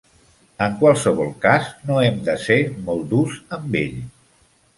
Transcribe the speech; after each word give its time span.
En 0.67 0.77
qualsevol 0.79 1.29
cas, 1.43 1.67
no 1.91 1.99
hem 2.05 2.17
de 2.31 2.35
ser 2.47 2.59
molt 2.89 3.07
durs 3.13 3.37
amb 3.61 3.79
ell. 3.85 3.95